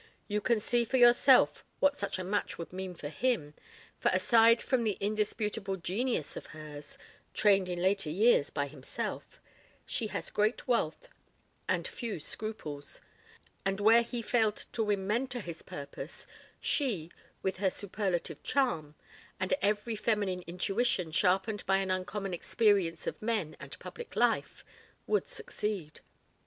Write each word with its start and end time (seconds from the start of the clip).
You 0.27 0.41
can 0.41 0.59
see 0.59 0.83
for 0.83 0.97
yourself 0.97 1.63
what 1.79 1.95
such 1.95 2.17
a 2.17 2.23
match 2.23 2.57
would 2.57 2.73
mean 2.73 2.95
for 2.95 3.09
him, 3.09 3.53
for 3.99 4.09
aside 4.11 4.59
from 4.59 4.83
that 4.85 4.97
indisputable 4.99 5.75
genius 5.77 6.35
of 6.35 6.47
hers 6.57 6.97
trained 7.35 7.69
in 7.69 7.79
later 7.83 8.09
years 8.09 8.49
by 8.49 8.65
himself 8.65 9.39
she 9.85 10.07
has 10.07 10.31
great 10.31 10.67
wealth 10.67 11.07
and 11.69 11.87
few 11.87 12.19
scruples; 12.19 12.99
and 13.63 13.79
where 13.79 14.01
he 14.01 14.23
failed 14.23 14.65
to 14.73 14.81
win 14.83 15.05
men 15.05 15.27
to 15.27 15.39
his 15.39 15.61
purpose, 15.61 16.25
she, 16.59 17.11
with 17.43 17.57
her 17.57 17.69
superlative 17.69 18.41
charm, 18.41 18.95
and 19.39 19.53
every 19.61 19.95
feminine 19.95 20.41
intuition 20.47 21.11
sharpened 21.11 21.63
by 21.67 21.77
an 21.77 21.91
uncommon 21.91 22.33
experience 22.33 23.05
of 23.05 23.21
men 23.21 23.55
and 23.59 23.77
public 23.77 24.15
life, 24.15 24.65
would 25.05 25.27
succeed. 25.27 25.99